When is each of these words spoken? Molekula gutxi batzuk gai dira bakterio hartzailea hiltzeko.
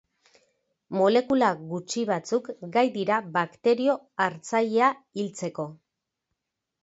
Molekula 0.99 1.49
gutxi 1.73 2.05
batzuk 2.11 2.47
gai 2.77 2.83
dira 2.97 3.19
bakterio 3.35 3.97
hartzailea 4.25 4.87
hiltzeko. 5.21 5.67